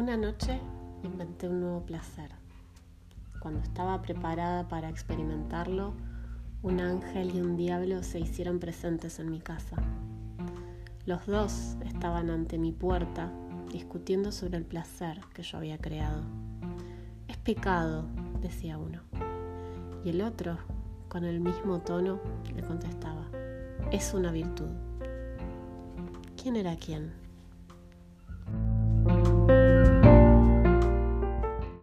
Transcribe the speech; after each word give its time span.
Una 0.00 0.16
noche 0.16 0.58
inventé 1.02 1.46
un 1.46 1.60
nuevo 1.60 1.84
placer. 1.84 2.30
Cuando 3.38 3.60
estaba 3.60 4.00
preparada 4.00 4.66
para 4.66 4.88
experimentarlo, 4.88 5.92
un 6.62 6.80
ángel 6.80 7.36
y 7.36 7.42
un 7.42 7.58
diablo 7.58 8.02
se 8.02 8.18
hicieron 8.18 8.60
presentes 8.60 9.18
en 9.18 9.30
mi 9.30 9.40
casa. 9.40 9.76
Los 11.04 11.26
dos 11.26 11.76
estaban 11.84 12.30
ante 12.30 12.56
mi 12.56 12.72
puerta 12.72 13.30
discutiendo 13.70 14.32
sobre 14.32 14.56
el 14.56 14.64
placer 14.64 15.20
que 15.34 15.42
yo 15.42 15.58
había 15.58 15.76
creado. 15.76 16.22
Es 17.28 17.36
pecado, 17.36 18.06
decía 18.40 18.78
uno. 18.78 19.02
Y 20.02 20.08
el 20.08 20.22
otro, 20.22 20.56
con 21.10 21.24
el 21.24 21.40
mismo 21.40 21.80
tono, 21.80 22.20
le 22.56 22.62
contestaba, 22.62 23.26
es 23.92 24.14
una 24.14 24.32
virtud. 24.32 24.70
¿Quién 26.42 26.56
era 26.56 26.74
quién? 26.76 27.12